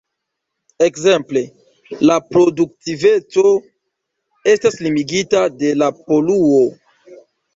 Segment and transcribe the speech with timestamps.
[0.85, 1.41] Ekzemple,
[2.09, 3.43] la produktiveco
[4.53, 6.65] estas limigita de la poluo.